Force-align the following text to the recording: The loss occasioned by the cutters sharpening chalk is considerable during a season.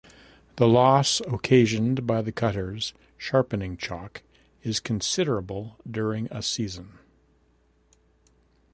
The 0.55 0.67
loss 0.67 1.21
occasioned 1.31 2.07
by 2.07 2.23
the 2.23 2.31
cutters 2.31 2.95
sharpening 3.19 3.77
chalk 3.77 4.23
is 4.63 4.79
considerable 4.79 5.75
during 5.87 6.25
a 6.31 6.41
season. 6.41 6.97